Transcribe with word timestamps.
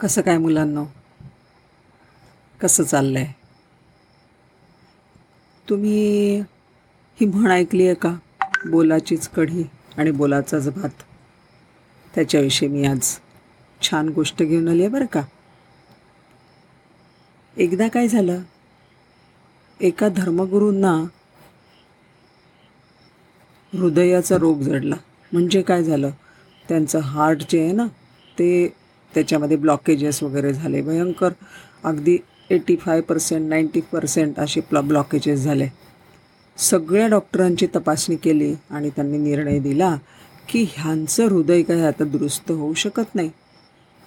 कसं 0.00 0.22
काय 0.22 0.38
मुलांना? 0.38 0.84
कसं 2.60 2.84
चाललं 2.84 3.18
आहे 3.18 3.32
तुम्ही 5.68 6.40
ही 7.20 7.26
म्हण 7.26 7.50
ऐकली 7.50 7.86
आहे 7.86 7.94
का? 7.94 8.14
बोलाचीच 8.66 9.28
कढी 9.28 9.62
आणि 9.96 10.10
बोलाचाच 10.10 10.68
भात. 10.68 11.02
त्याच्याविषयी 12.14 12.68
मी 12.68 12.84
आज 12.86 13.18
छान 13.82 14.08
गोष्ट 14.08 14.42
घेऊन 14.42 14.68
आली 14.68 14.82
आहे 14.82 14.88
बरं 14.88 15.06
का? 15.06 15.22
एकदा 17.56 17.88
काय 17.88 18.08
झालं? 18.08 18.42
एका 19.80 20.08
धर्मगुरूंना 20.08 20.92
हृदयाचा 23.72 24.36
रोग 24.36 24.62
जडला. 24.62 24.96
म्हणजे 25.32 25.62
काय 25.62 25.82
झालं? 25.82 26.10
त्यांचं 26.68 26.98
हार्ट 26.98 27.42
जे 27.50 27.62
आहे 27.62 27.72
ना 27.72 27.86
ते 28.38 28.74
त्याच्यामध्ये 29.14 29.56
ब्लॉकेजेस 29.56 30.22
वगैरे 30.22 30.52
झाले. 30.52 30.82
भयंकर. 30.82 31.28
अगदी 31.84 32.18
eighty 32.50 32.76
five 32.76 33.00
percent 33.00 33.48
ninety 33.48 33.80
percent 33.80 34.40
असे 34.40 34.60
प्ल 34.60 34.80
ब्लॉकेजेस 34.80 35.40
झाले. 35.40 35.68
सगळ्या 36.56 37.06
डॉक्टरांची 37.06 37.66
तपासणी 37.66 38.16
केली 38.16 38.54
आणि 38.70 38.90
त्यांनी 38.90 39.18
निर्णय 39.18 39.58
दिला 39.58 39.96
की 40.48 40.66
ह्यांचं 40.74 41.28
हृदय 41.28 41.62
काय 41.62 41.80
आता 41.80 42.04
दुरुस्त 42.04 42.50
होऊ 42.50 42.74
शकत 42.74 43.14
नाही. 43.14 43.30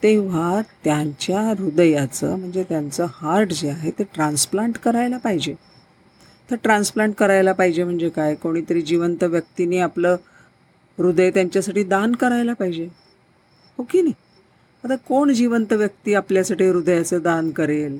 तेव्हा 0.03 0.61
त्यांच्या 0.83 1.41
हृदयाचं 1.41 2.35
म्हणजे 2.35 2.63
त्यांचं 2.63 3.05
हार्ट 3.09 3.53
जे 3.53 3.69
आहे 3.69 3.91
ते 3.91 4.03
ट्रान्सप्लांट 4.03 4.77
करायला 4.77 5.17
पाहिजे. 5.17 5.53
तर 6.51 6.55
ट्रान्सप्लांट 6.55 7.15
करायला 7.15 7.51
पाहिजे 7.51 7.83
म्हणजे 7.83 8.09
काय? 8.09 8.35
कोणीतरी 8.35 8.81
जिवंत 8.81 9.23
व्यक्तीने 9.23 9.77
आपलं 9.79 10.15
हृदय 10.97 11.31
त्यांच्यासाठी 11.31 11.83
दान 11.83 12.11
करायला 12.11 12.53
पाहिजे. 12.53 12.87
हो 13.77 13.83
की 13.89 14.01
नाही? 14.01 14.13
आता 14.83 14.95
कोण 14.95 15.33
जिवंत 15.33 15.73
व्यक्ती 15.73 16.13
आपल्यासाठी 16.13 16.65
हृदयाचं 16.65 17.19
दान 17.23 17.51
करेल? 17.51 17.97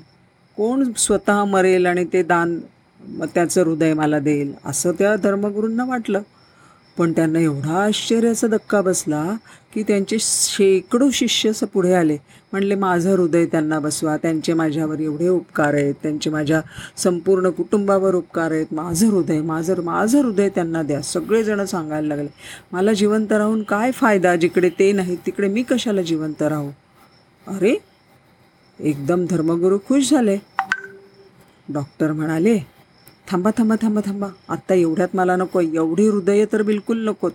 कोण 0.58 0.94
स्वतः 0.98 1.44
मरेल 1.44 1.86
आणि 1.86 2.06
ते 2.14 2.24
दान 2.24 2.60
मग 3.08 3.28
त्याचं 3.34 3.64
हृदय 3.64 3.94
मला 3.94 4.20
देईल? 4.20 4.54
असं 4.66 4.92
त्या 4.92 5.16
धर्मगुरूंना 5.16 5.86
वाटलं. 5.86 6.22
पण 6.98 7.12
त्यांना 7.12 7.40
एवढा 7.40 7.84
आश्चर्याचा 7.84 8.48
धक्का 8.48 8.82
बसला 8.82 9.24
की 9.74 9.84
त्यांचे 9.84 10.18
शेकडो 10.20 11.10
शिष्य 11.10 11.50
असं 11.50 11.66
पुढे 11.66 11.94
आले. 11.94 12.18
म्हणले 12.52 12.76
माझं 12.76 13.16
हृदय 13.16 13.46
त्यांना 13.46 13.80
बसवा. 13.80 14.16
त्यांचे 14.18 14.54
माझ्यावर 14.54 15.00
एवढे 15.00 15.28
उपकार 15.28 15.74
आहेत. 15.74 15.94
त्यांचे 16.04 16.30
माझ्या 16.30 16.62
संपूर्ण 16.98 17.50
कुटुंबावर 17.50 18.16
उपकार 18.16 18.52
आहेत. 18.52 18.74
माझं 18.74 19.08
हृदय 19.08 19.42
माझं 19.42 19.82
माझं 19.84 20.22
हृदय 20.22 20.50
त्यांना 20.50 20.84
द्या. 20.84 21.02
सगळेजणं 21.02 21.66
सांगायला 21.66 22.08
लागले 22.08 22.30
मला 22.72 22.94
जिवंत 22.94 23.32
राहून 23.32 23.64
काय 23.64 23.92
फायदा? 23.92 24.36
जिकडे 24.36 24.70
ते 24.70 24.92
नाही 24.92 25.16
तिकडे 25.26 25.48
मी 25.48 25.64
कशाला 25.64 26.02
जिवंत 26.02 26.42
राहू? 26.42 26.70
अरे 27.48 27.76
एकदम 28.80 29.26
धर्मगुरू 29.30 29.78
खुश 29.88 30.10
झाले. 30.10 30.38
डॉक्टर 31.70 32.12
म्हणाले 32.12 32.60
थांबा 33.32 33.52
थांबा 33.58 33.76
थांबा 33.82 34.02
थांबा. 34.06 34.28
आत्ता 34.50 34.74
एवढ्यात 34.74 35.08
मला 35.14 35.36
नको. 35.36 35.62
एवढी 35.62 36.08
हृदय 36.08 36.46
तर 36.54 36.62
बिलकुल 36.62 37.08
नकोत. 37.08 37.32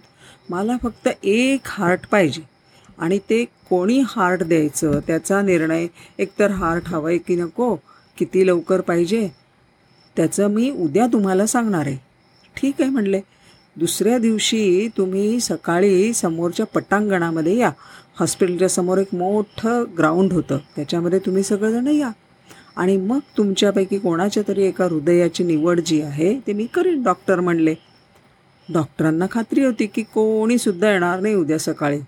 मला 0.50 0.76
फक्त 0.82 1.08
एक 1.24 1.60
हार्ट 1.64 2.08
पाहिजे. 2.10 2.42
आणि 2.98 3.18
ते 3.18 3.44
कोणी 3.44 4.02
हार्ट 4.06 4.42
द्यायचं 4.42 5.00
त्याचा 5.06 5.42
निर्णय 5.42 5.86
एकतर 6.18 6.50
हार्ट 6.50 6.82
हवं 6.86 7.08
आहे 7.08 7.18
की 7.18 7.36
नको 7.36 7.76
किती 8.18 8.46
लवकर 8.46 8.80
पाहिजे 8.80 9.28
त्याचं 10.16 10.46
मी 10.46 10.70
उद्या 10.70 11.06
तुम्हाला 11.06 11.46
सांगणार 11.46 11.86
आहे. 11.86 11.96
ठीक 12.56 12.74
आहे 12.80 12.90
म्हणले. 12.90 13.20
दुसऱ्या 13.76 14.18
दिवशी 14.18 14.88
तुम्ही 14.96 15.40
सकाळी 15.40 16.12
समोरच्या 16.12 16.66
पटांगणामध्ये 16.66 17.56
या. 17.56 17.70
हॉस्पिटलच्या 18.20 18.68
समोर 18.68 18.98
एक 18.98 19.14
मोठं 19.14 19.84
ग्राउंड 19.98 20.32
होतं. 20.32 20.58
त्याच्यामध्ये 20.76 21.18
तुम्ही 21.18 21.42
सगळेजण 21.42 21.86
या. 21.86 22.10
आणि 22.76 22.96
मग 22.96 23.18
तुमच्यापैकी 23.36 23.98
कोणाच्या 23.98 24.42
तरी 24.48 24.64
एका 24.64 24.84
हृदयाची 24.84 25.44
निवड 25.44 25.80
जी 25.80 26.00
आहे 26.00 26.38
ते 26.46 26.52
मी 26.52 26.66
करीन 26.66 27.02
डॉक्टर 27.02 27.40
म्हणले. 27.40 27.74
डॉक्टरांना 28.68 29.26
खात्री 29.30 29.64
होती 29.64 29.86
की 29.86 30.02
कोणीसुद्धा 30.02 30.90
येणार 30.90 31.20
नाही 31.20 31.34
उद्या 31.34 31.58
सकाळी. 31.58 32.00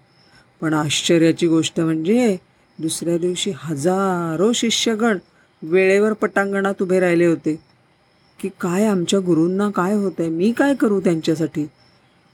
पण 0.60 0.74
आश्चर्याची 0.74 1.46
गोष्ट 1.46 1.80
म्हणजे 1.80 2.36
दुसऱ्या 2.78 3.16
दिवशी 3.18 3.52
हजारो 3.56 4.52
शिष्यगण 4.52 5.18
वेळेवर 5.62 6.12
पटांगणात 6.12 6.82
उभे 6.82 7.00
राहिले 7.00 7.26
होते. 7.26 7.54
की 8.38 8.48
काय 8.60 8.86
आमच्या 8.86 9.20
गुरूंना 9.20 9.70
काय 9.70 9.94
होतं 9.94 10.22
आहे 10.22 10.30
मी 10.30 10.52
काय 10.52 10.74
करू 10.74 11.00
त्यांच्यासाठी? 11.00 11.66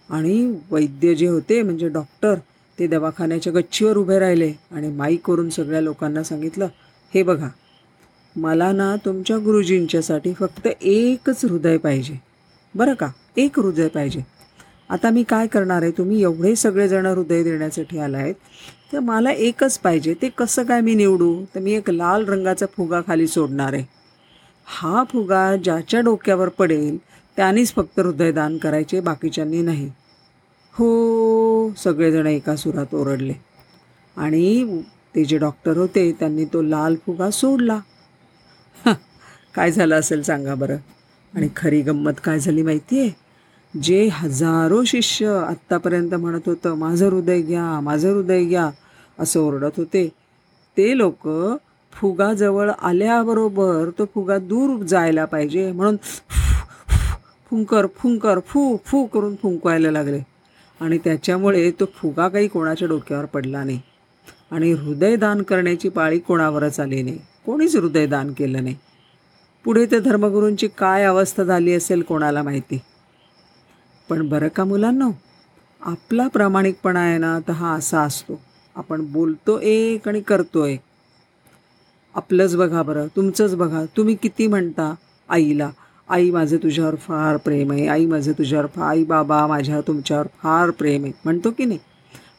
आणि 0.09 0.55
वैद्य 0.71 1.15
जे 1.15 1.27
होते 1.27 1.63
म्हणजे 1.63 1.89
डॉक्टर 1.89 2.35
ते 2.79 2.87
दवाखान्याच्या 2.87 3.53
गच्चीवर 3.53 3.97
उभे 3.97 4.19
राहिले 4.19 4.53
आणि 4.71 4.89
माईक 4.89 5.27
करून 5.27 5.51
सगळ्या 5.51 5.81
लोकांना 5.81 6.23
सांगितलं 6.23 6.69
हे 7.13 7.23
बघा 7.23 7.49
मला 8.37 8.73
ना 8.73 8.97
तुमच्या 8.97 9.39
गुरुजींच्यासाठी 9.39 10.33
फक्त 10.33 10.69
एकच 10.83 11.45
हृदय 11.45 11.77
पाहिजे. 11.77 12.15
बरं 12.75 12.95
का? 12.95 13.09
एक 13.37 13.59
हृदय 13.59 13.89
पाहिजे. 13.89 14.21
आता 14.91 15.11
मी 15.11 15.23
काय 15.23 15.47
करणार 15.47 15.83
आहे? 15.83 15.91
तुम्ही 15.91 16.23
एवढे 16.23 16.57
सगळेजण 16.57 17.07
हृदय 17.07 17.43
देण्यासाठी 17.43 17.99
आला 17.99 18.19
आहेत. 18.19 18.35
तर 18.93 19.01
मला 19.01 19.31
एकच 19.31 19.79
पाहिजे. 19.79 20.15
ते 20.23 20.29
कसं 20.29 20.65
काय 20.65 20.81
मी 20.81 20.95
निवडू? 20.95 21.45
तर 21.55 21.61
मी 21.61 21.73
एक 21.73 21.91
लाल 21.91 22.25
रंगाचा 22.25 22.67
फुगा 22.67 23.01
खाली 23.07 23.27
सोडणार 23.27 23.73
आहे. 23.73 23.85
हा 24.67 25.05
फुगा 25.13 25.57
ज्याच्या 25.57 26.01
डोक्यावर 26.01 26.49
पडेल 26.49 26.99
त्यानेच 27.37 27.75
फक्त 27.75 28.01
हृदयदान 28.01 28.59
करायचे 28.59 29.01
बाकीच्यांनी 29.01 29.63
नाही. 29.63 29.91
हो 30.73 31.75
सगळेजण 31.77 32.27
एका 32.27 32.57
सुरात 32.57 32.95
ओरडले. 32.95 33.33
आणि 34.17 34.83
ते 35.15 35.25
जे 35.25 35.39
डॉक्टर 35.39 35.77
होते 35.77 36.13
त्यांनी 36.13 36.45
तो 36.45 36.63
लाल 36.63 36.95
फुगा 36.95 37.31
सोडला. 37.31 37.79
काय 39.55 39.71
झालं 39.71 39.95
असेल 39.95 40.23
सांगा 40.23 40.55
बरं. 40.55 40.77
आणि 41.35 41.49
खरी 41.57 41.81
गंमत 41.83 42.21
काय 42.25 42.39
झाली 42.39 42.63
माहिती 42.63 43.01
आहे 43.01 43.81
जे 43.81 44.07
हजारो 44.13 44.83
शिष्य 44.85 45.27
आत्तापर्यंत 45.49 46.15
म्हणत 46.15 46.41
होतं 46.47 46.75
माझं 46.75 47.09
हृदय 47.09 47.41
घ्या 47.43 47.81
माझं 47.81 48.13
हृदय 48.13 48.45
घ्या 48.45 48.71
असं 49.19 49.41
ओरडत 49.41 49.77
होते. 49.77 50.09
ते 50.77 50.97
लोक 50.99 51.29
फुगाजवळ 51.93 52.71
आल्याबरोबर 52.83 53.91
तो 53.99 54.05
फुगा 54.05 54.39
दूर 54.39 54.83
जायला 54.85 55.25
पाहिजे. 55.25 55.73
म्हणून 55.73 55.97
फुंकर 57.51 57.87
फुंकर 57.97 58.39
फू 58.47 58.77
फू 58.87 59.05
करून 59.05 59.35
फुंकवायला 59.43 59.91
लागले. 59.91 60.21
आणि 60.81 60.99
त्याच्यामुळे 60.99 61.71
तो 61.71 61.85
फुगा 61.85 62.29
काही 62.29 62.49
कोणाच्या 62.49 62.89
डोक्यावर 62.89 63.25
पडला 63.25 63.65
नाही. 63.65 63.81
आणि 64.51 64.73
हृदयदान 64.73 65.43
करण्याची 65.43 65.89
पाळी 65.89 66.19
कोणावरच 66.19 66.81
आली 66.81 67.03
नाही. 67.03 67.19
कोणीच 67.47 67.77
हृदयदान 67.77 68.33
केलं 68.33 68.63
नाही. 68.65 68.77
पुढे 69.65 69.87
त्या 69.87 69.99
धर्मगुरूंची 69.99 70.69
काय 70.79 71.05
अवस्था 71.05 71.45
झाली 71.45 71.73
असेल 71.73 72.03
कोणाला 72.03 72.43
माहिती? 72.43 72.81
पण 74.09 74.29
बरं 74.29 74.49
का 74.49 74.65
मुलांना? 74.65 75.09
आपला 75.81 76.27
प्रामाणिकपणा 76.29 77.01
आहे 77.01 77.19
ना 77.19 77.39
तर 77.49 77.53
हा 77.53 77.75
असा 77.75 78.01
असतो. 78.01 78.41
आपण 78.77 79.05
बोलतो 79.13 79.59
एक 79.61 80.09
आणि 80.09 80.21
करतो 80.21 80.65
एक 80.65 80.81
आपलंच 82.15 82.57
बघा 82.57 82.83
बरं 82.83 83.07
तुमचंच 83.17 83.55
बघा. 83.55 83.85
तुम्ही 83.97 84.15
किती 84.15 84.47
म्हणता 84.47 84.95
आईला 85.29 85.71
आई 86.09 86.31
माझं 86.31 86.57
तुझ्यावर 86.57 86.97
फार 86.97 87.37
प्रेम 87.37 87.73
आहे. 87.73 87.87
आई 87.89 88.07
माझं 88.07 88.33
तुझ्यावर 88.33 88.67
फार 88.67 88.87
आई 88.87 89.05
बाबा 89.05 89.47
माझ्या 89.47 89.81
तुमच्यावर 89.81 90.27
फार 90.43 90.71
प्रेम 90.71 91.05
आहे. 91.05 91.13
म्हणतो 91.25 91.51
की 91.51 91.65
नाही? 91.65 91.79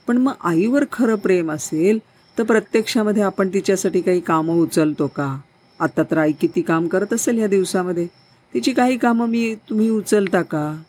पण 0.07 0.17
मग 0.17 0.33
आईवर 0.43 0.83
खरं 0.91 1.15
प्रेम 1.15 1.51
असेल 1.51 1.99
तर 2.37 2.43
प्रत्यक्षामध्ये 2.43 3.23
आपण 3.23 3.49
तिच्यासाठी 3.53 4.01
काही 4.01 4.19
कामं 4.19 4.55
उचलतो 4.55 5.07
का? 5.07 5.39
आता 5.79 6.03
तर 6.03 6.17
आई 6.17 6.31
किती 6.31 6.61
काम 6.61 6.87
करत 6.87 7.13
असेल 7.13 7.37
ह्या 7.37 7.47
दिवसामध्ये. 7.47 8.07
तिची 8.53 8.73
काही 8.73 8.97
कामं 8.97 9.27
मी 9.27 9.55
तुम्ही 9.69 9.89
उचलता 9.89 10.41
का? 10.41 10.81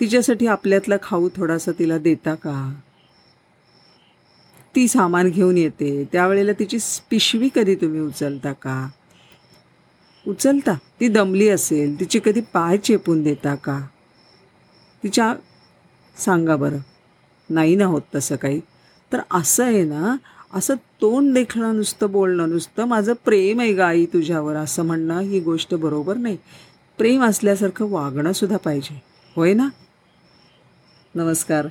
तिच्यासाठी 0.00 0.46
आपल्यातला 0.46 0.94
खाऊ 1.02 1.28
थोडासा 1.36 1.72
तिला 1.78 1.98
देता 1.98 2.34
का? 2.34 2.74
ती 4.76 4.88
सामान 4.88 5.28
घेऊन 5.28 5.56
येते. 5.56 6.08
त्यावेळेला 6.12 6.52
तिची 6.52 6.78
पिशवी 7.10 7.48
कधी 7.54 7.74
तुम्ही 7.74 8.00
उचलता 8.00 8.52
का? 8.52 8.88
उचलता. 10.26 10.74
ती 11.00 11.08
दमली 11.08 11.48
असेल. 11.48 12.00
तिची 12.00 12.20
कधी 12.24 12.40
पाय 12.40 12.78
चेपून 12.78 13.22
देता 13.22 13.54
का? 13.54 13.80
तिच्या 15.02 15.34
सांगा 16.16 16.56
बरं. 16.56 16.78
नाही 17.50 17.76
ना 17.76 17.84
होत 17.84 18.02
तसं 18.14 18.36
काही. 18.36 18.60
तर 19.12 19.20
असं 19.30 19.64
आहे 19.64 19.84
ना 19.84 20.16
असं 20.54 20.74
तोंड 20.74 21.34
देखणं 21.34 21.76
नुसतं 21.76 22.10
बोलणं 22.10 22.48
नुसतं 22.48 22.84
माझं 22.84 23.12
प्रेम 23.24 23.60
आहे 23.60 23.72
गाई 23.72 24.06
तुझ्यावर 24.06 24.54
असं 24.54 24.82
म्हणणं 24.82 25.20
ही 25.20 25.40
गोष्ट 25.40 25.74
बरोबर 25.74 26.16
नाही. 26.16 26.36
प्रेम 26.98 27.24
असल्यासारखं 27.24 27.90
वागणंसुद्धा 27.90 28.56
पाहिजे. 28.56 29.02
होय 29.36 29.54
ना? 29.54 29.68
नमस्कार. 31.14 31.68